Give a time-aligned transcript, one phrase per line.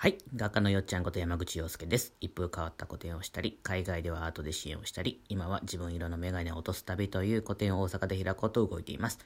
[0.00, 0.18] はい。
[0.36, 2.14] 画家のよっちゃんこと山口洋介です。
[2.20, 9.18] 一風変わった個展をしたり、海外ではアートで支援をしたり、今は自分色のメガネを落とす旅という個展を大阪で開こうと動いています。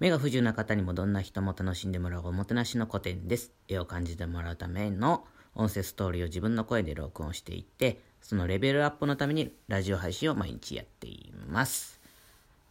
[0.00, 3.52] 目が不自由な方にもどんな人も楽しんでもらうおもてなしの個展です。
[3.68, 5.24] 絵を感じてもらうための
[5.54, 12.00] 音声ストーリーを自分の声で録音していって、そのレベルアップのためにラジオ配信を毎日やっています。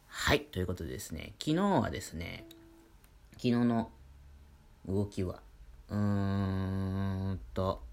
[0.08, 0.42] はい。
[0.42, 2.46] ということでですね、昨日はですね、
[3.36, 3.90] 昨日の
[4.86, 5.40] 動きは、
[5.90, 7.11] うーん
[7.62, 7.84] と、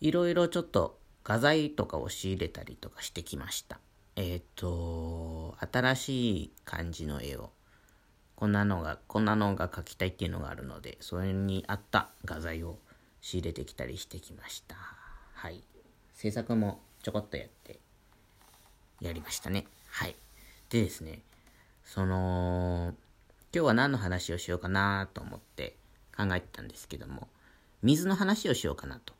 [0.00, 3.78] いろいろちょっと画材とかを仕入れたりとかしてきました。
[4.16, 7.50] えっ、と、新しい感じの絵を、
[8.36, 12.78] こんなのが、こんなのが描きたいっていうのがあるので、それに合った画材を
[13.20, 14.76] 仕入れてきたりしてきました。
[15.34, 15.62] はい。
[16.14, 17.80] 制作もちょこっとやって、
[19.02, 19.66] やりましたね。
[19.88, 20.16] はい。
[20.70, 21.20] でですね、
[21.84, 22.94] その、
[23.54, 25.76] 今日は何の話をしようかなと思って
[26.16, 27.28] 考えてたんですけども、
[27.82, 29.14] 水の話をしようかなと。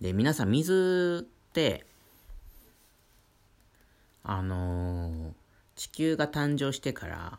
[0.00, 1.84] で、皆さん水って、
[4.22, 5.32] あのー
[5.78, 7.38] 地球が誕生してから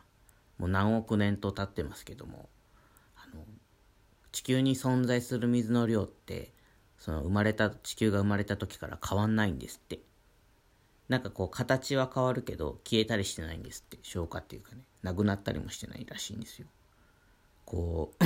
[0.57, 2.47] もう何億年と経ってますけども、
[3.17, 3.44] あの、
[4.31, 6.53] 地球に存在する水の量って、
[6.97, 10.00] その生まれた、地球が生まれた時から変わんないんですって。
[11.09, 16.67] なんかこう形は変わるけど消えたりしてないんですって消化っていうかねなくなったりもしてないらしいんですよ
[17.66, 18.23] こう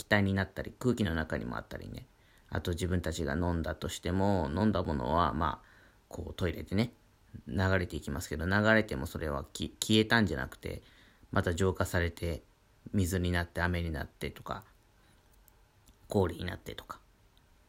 [0.00, 2.06] 気体になったり空気の中にもあったりね
[2.48, 5.66] あと自分たちが飲んだとしても飲んだものはまあ
[6.08, 6.92] こうトイレでね
[7.46, 10.82] 流れていきますけど流れてもそれは消えたんじゃなくて
[11.30, 12.42] また浄化されて
[12.92, 14.64] 水になって雨になってとか
[16.08, 16.98] 氷になってとか、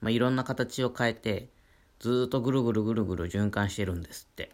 [0.01, 1.49] まあ、いろんな形を変えて
[1.99, 4.49] ずっとぐるぐるぐるぐる循環してるんですって。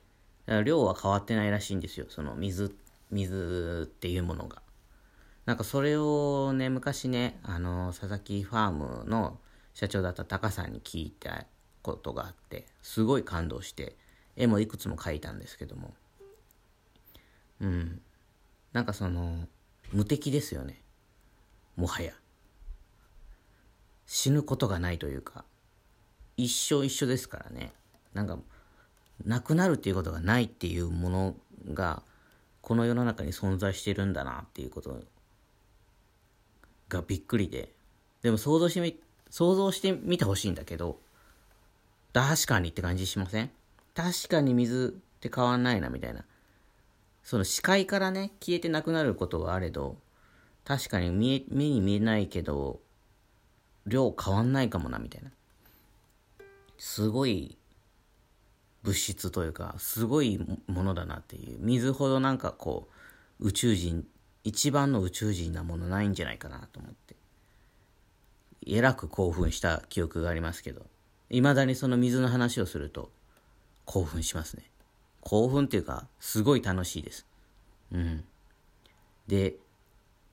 [0.45, 2.05] だから量は変わってないらしいんですよ。
[2.09, 2.75] その水、
[3.09, 4.61] 水っていうものが。
[5.47, 9.39] なんかそれをね、昔ね、あの、佐々木ファームの
[9.73, 11.45] 社長だったタカさんに聞いた
[11.81, 13.95] ことがあって、すごい感動して、
[14.35, 15.93] 絵もいくつも描いたんですけども。
[17.61, 18.01] うん。
[18.73, 19.47] なんかその、
[19.93, 20.81] 無敵ですよね。
[21.77, 22.11] もはや。
[24.05, 25.45] 死ぬことがないというか。
[26.35, 27.71] 一生一緒ですからね。
[28.13, 28.37] なんか、
[29.23, 31.35] なくなるっていうことがないっていうもの
[31.73, 32.03] が、
[32.61, 35.01] この世の中に存在してるんだなっていうこと
[36.89, 37.73] がびっくりで。
[38.21, 38.99] でも想像してみ、
[39.29, 40.99] 想像してみてほしいんだけど、
[42.13, 43.51] 確かにって感じしません？
[43.93, 46.23] 確かに水って変わんないなみたいな。
[47.23, 49.97] その視界からね、消えてなくなることはあれど、
[50.63, 52.79] 確かに見え、目に見えないけど、
[53.85, 55.31] 量変わんないかもなみたいな。
[56.77, 57.57] すごい
[58.83, 61.57] 物質というか、すごいものだなっていう。
[61.59, 62.87] 水ほどなんかこ
[63.39, 64.05] う、宇宙人、
[64.47, 67.17] 一番の宇宙人なものないんじゃないかなと思って。
[68.65, 70.85] えらく興奮した記憶がありますけど、
[71.29, 73.11] 未だにその水の話をすると、
[73.83, 74.63] 興奮しますね。
[75.19, 77.25] 興奮っていうか、すごい楽しいです。
[77.91, 78.23] うん。
[79.27, 79.57] で、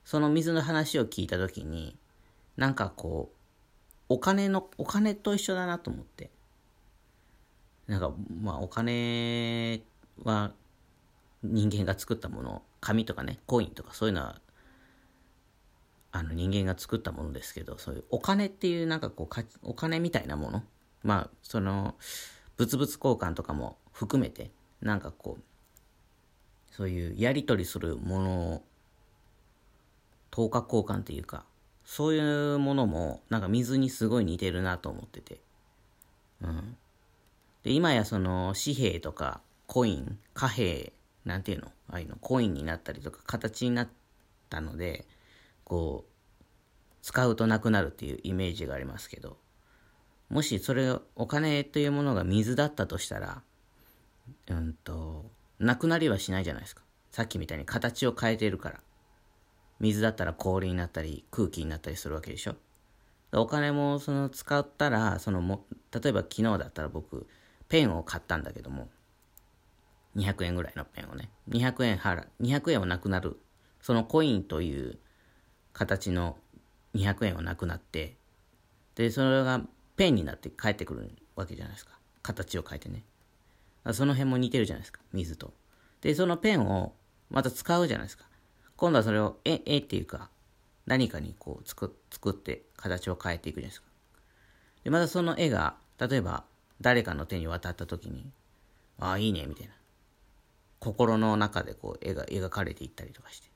[0.05, 1.97] その水の話を聞いたときに、
[2.57, 3.37] なんかこう、
[4.11, 6.31] お金の、お金と一緒だなと思って。
[7.89, 9.83] なんか、まあ、お金
[10.23, 10.53] は
[11.43, 14.41] 人間が作ったもの、紙とかね、コインとかそういうのは、
[16.13, 20.63] あの人間が作ったものですけど、そういうお金っていうなんかこうか、お金みたいなもの、
[21.03, 21.95] まあ、その、
[22.59, 24.51] 物々交換とかも含めて、
[24.83, 25.43] なんかこう、
[26.71, 28.63] そういうやり取りするものを、
[30.31, 31.47] 等価交換っていうか、
[31.85, 35.41] そういうものも、なんか水にすごい似てるなと思ってて。
[36.43, 36.77] うん。
[37.63, 40.93] で、今やその紙幣とかコイン、貨幣、
[41.25, 41.69] なんていうの？
[41.89, 43.89] ああいうの、コインになったりとか形になっ
[44.51, 45.07] たので、
[45.65, 46.55] こう、
[47.03, 49.37] 使うとなくなるっていうイメージがありますけど、
[50.29, 53.43] もしそれ、お金というものが水だったとしたら、
[54.49, 56.83] うんと、なくなりはしないじゃないですか。
[57.11, 58.81] さっきみたいに形を変えてるから。
[59.81, 62.55] 水だったら氷になったり空気になったりするわけでしょ
[63.33, 67.27] お金もその使ったらそのも例えば昨日だったら僕
[67.69, 68.89] ペンを買ったんだけども
[70.17, 71.31] 200円ぐらいのペンをね。
[71.49, 73.39] 200円払200円はなくなる。
[73.81, 74.99] そのコインという
[75.73, 76.37] 形の
[76.95, 78.17] 200円はなくなって
[78.95, 79.61] でそれが
[79.97, 81.99] ペンになって帰ってくるわけじゃないですか。
[82.23, 83.05] 形を変えてね。
[83.93, 85.01] その辺も似てるじゃないですか。
[85.13, 85.53] 水と。
[86.01, 86.95] でそのペンを
[87.31, 88.25] また使うじゃないですか。
[88.77, 90.31] 今度はそれを、え、えっていうか、
[90.87, 93.89] 何かにこう作、作って形を変えていくじゃないですか。
[94.85, 96.45] で、またその絵が、例えば
[96.81, 98.31] 誰かの手に渡った時に、
[98.99, 99.73] ああ、いいね、みたいな。
[100.85, 103.49] 心の中でこう、絵が描かれていったりとかして。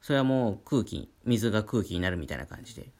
[0.00, 2.90] それはもう空気、水が空気になるみたいな感じで。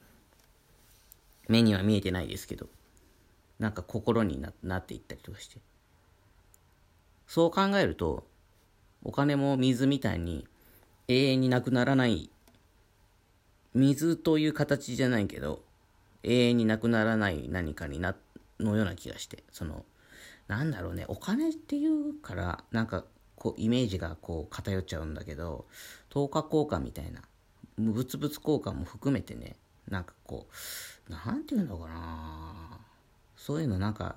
[1.48, 2.68] 目には見えてないですけど、
[3.58, 5.60] なんか心にななっていったりとかして。
[7.26, 8.26] そう考えると、
[9.04, 10.46] お金も水みたいに
[11.08, 12.30] 永遠になくならない
[13.74, 15.62] 水という形じゃないけど
[16.22, 18.14] 永遠になくならない何かにな
[18.60, 19.84] のような気がしてその
[20.52, 21.06] なんだろうね。
[21.08, 23.06] お金っていうからなんか
[23.36, 25.64] こうイメージがこう偏っちゃうんだけど
[26.10, 27.22] 等価交換みたいな
[27.78, 29.56] 物々交換も含めてね
[29.88, 30.46] なんかこ
[31.08, 32.78] うなんていうのかな。
[33.34, 34.16] そういうのなんか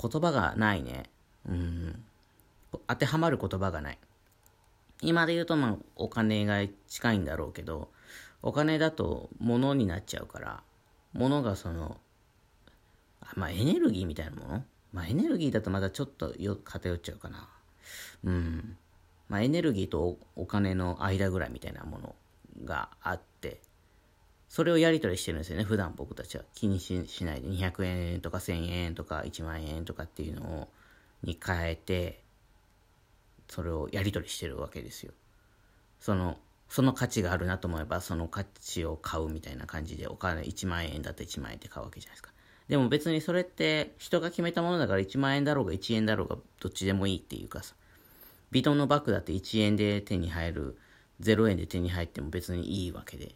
[0.00, 1.10] 言葉がないね。
[1.46, 2.04] うん。
[2.88, 3.98] 当てはまる言葉がない。
[5.02, 6.56] 今で言うとまあお金が
[6.88, 7.90] 近いんだろうけど
[8.40, 10.62] お金だと物になっちゃうから
[11.12, 11.98] 物がその
[13.34, 17.48] まあエネルギーみたいなものまあエネルギーだとまだちょっとよ偏っちゃうかな。
[18.24, 18.76] うん。
[19.28, 22.14] まあエネルギーとお金の間ぐらいみたいなもの
[22.64, 23.60] があって
[24.48, 26.44] それをやり取りしてるんですよね普段僕たちは。
[26.54, 26.94] 気にし
[27.24, 27.48] ないで。
[27.48, 30.68] 200円とか1000円とか1万円とかっていうのを
[31.22, 32.20] に変えて
[33.48, 35.12] それをやり取りしてるわけですよ。
[36.00, 36.38] その
[36.68, 42.32] その価値があるなと思えばその価値を買うみたいな感じでお金1万円だったら1万円で買うわけじゃないですか。
[42.70, 47.74] でも別にそれって人が決めたものだから1万円だろうが1円だろうがどっちでもいいっていうかさ。
[48.52, 50.78] ビトンのバッグだって1円で手に入る
[51.20, 53.34] 0円で手に入っても別にいいわけで。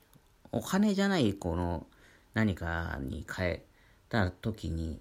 [0.52, 1.84] お金じゃないこの
[2.34, 3.64] 何かに変え
[4.08, 5.00] た時に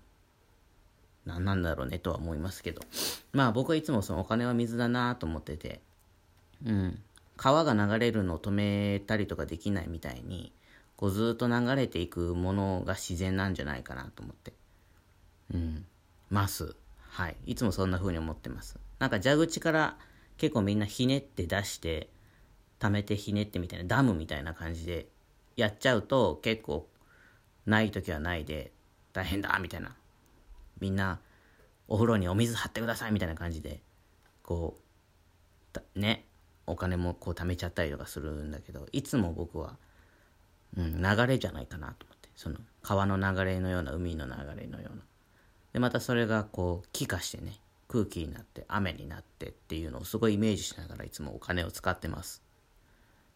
[1.27, 2.81] 何なんだろうねとは思いますけど。
[3.33, 5.79] まあ僕はいつもそのお金は水だなと思ってて
[6.65, 6.99] うん。
[7.37, 10.51] 川が流れるのを止めたりとかできないみたいに
[10.95, 14.53] こうずっと流れていくものが自然なんじゃないかなと思って。
[15.53, 15.85] うん。
[16.29, 16.75] ます。
[17.09, 17.35] はい。
[17.45, 18.77] いつもそんな風に思ってます。
[18.99, 19.97] なんか蛇口から
[20.37, 22.09] 結構みんなひねって出して
[22.79, 25.07] 溜めてひねってみたいなダムみたいな感じで
[25.55, 26.87] やっちゃうと結構
[27.65, 28.71] ない時はないで
[29.13, 29.95] 大変だみたいな。
[30.79, 31.19] みんな
[31.87, 33.81] お風呂にお水張ってくださいみたいな感じで
[34.41, 34.77] こ
[35.95, 36.25] うね
[36.65, 39.77] お金もこう貯めちゃったりとかするんだけどいつも僕は、
[40.77, 42.29] うん、流れじゃないかなと思って。
[42.35, 45.03] その川の流れのような海の流れのような。
[45.73, 52.43] でまたそれがこう気化してね空気になって雨になってっていうのをすごいイメージしながらいつもお金を使ってます。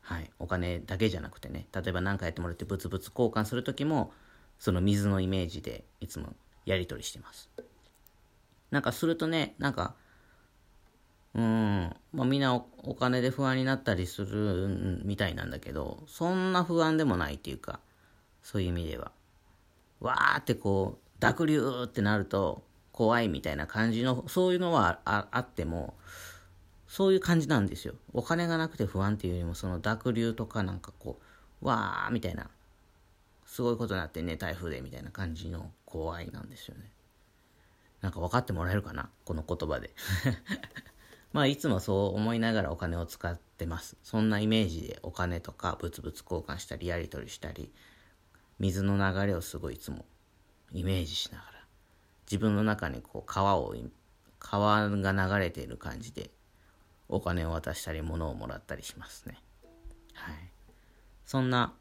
[0.01, 0.29] はい。
[0.39, 4.11] お金だけじゃなくてね例えば何かやってもらってブツブツ交換する時も
[4.59, 6.35] その水のイメージでいつも
[6.65, 7.49] やり取りしてます。
[8.71, 9.95] なんかするとねなんか
[11.37, 11.95] うん。
[12.13, 17.79] まあ、みんなお金で不安になったりするみたいなんだけど、そんな不安でもないっていうか、
[18.41, 19.11] そういう意味では。
[19.99, 25.93] わーってこう、濁流ってなると怖いみたいな感じの、そういうのはあっても、
[26.87, 27.93] そういう感じなんですよ。
[28.13, 31.19] お金がなくて不安っていうよりも、その濁流とかなんかこ
[31.61, 32.49] う、わーみたいな、
[33.45, 36.89] すごいことになってね、台風でみたいな感じの怖いなんですよね。
[38.01, 39.09] なんか分かってもらえるかな？
[39.25, 39.89] この言葉で
[41.37, 43.95] まあいつもそう思いながらお金を使ってます。
[44.01, 47.71] そんなイメージでお金とか物々交換したりやり取りしたり、
[48.57, 50.03] 水の流れをすごいいつも
[50.71, 51.51] イメージしながら、
[52.25, 53.75] 自分の中にこう川を、
[54.39, 56.31] 川が流れている感じで
[57.07, 59.37] お金を渡したり物をもらったりしますね。
[60.15, 60.35] はい。
[61.27, 61.75] そんな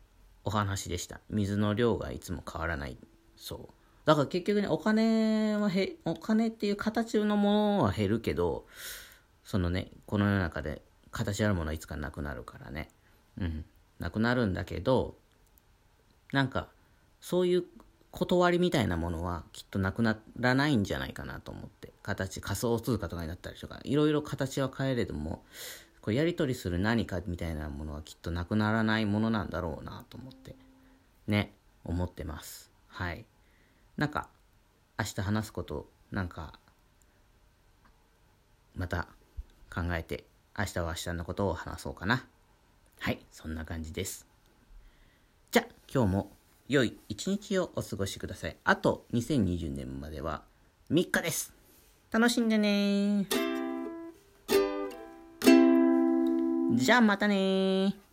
[0.44, 1.22] お話でした。
[1.30, 2.98] 水の量がいつも変わらない。
[3.36, 3.74] そう。
[4.04, 8.66] だから結局ね、お金はへ、お金っていう形のものは減るけど、
[9.46, 12.88] そのね、この世の中で形あるものはいつかなくなるからね。
[13.40, 13.64] うん。
[14.00, 15.16] なくなるんだけど、
[16.32, 16.68] なんか、
[17.20, 17.64] そういう
[18.10, 21.92] 断りみたいなものはきっとなくならないんじゃないかなと思って。
[22.02, 25.44] 形、仮想通貨とかになったりとか、いろいろ形は変えれども、
[26.00, 30.56] こうやり取りする何かみたいなものはきっとなくならないものなんだろうなと思って、
[31.28, 32.72] ね、思ってます。
[32.88, 33.24] はい。
[33.96, 34.28] なんか、
[34.98, 36.58] 明日話すこと、なんか、
[38.74, 39.06] また
[39.76, 40.24] 考えて
[40.58, 42.24] 明日は明日のことを話そうかな。
[42.98, 44.26] はい、そんな感じです。
[45.50, 46.30] じゃあ今日も
[46.66, 48.56] 良い一日をお過ごしください。
[48.64, 50.42] あと2020年までは
[50.90, 51.52] 3日です。
[52.10, 53.26] 楽しんでね
[56.72, 58.05] じゃあまたね